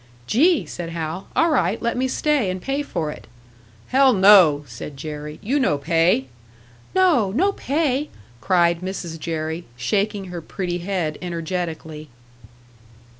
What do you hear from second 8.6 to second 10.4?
Mrs. Jerry, shaking